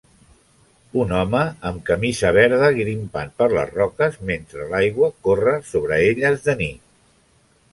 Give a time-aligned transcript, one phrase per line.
[1.01, 6.57] Un home amb camisa verda grimpant per les roques mentre l'aigua corre sobre elles de
[6.65, 6.83] nit.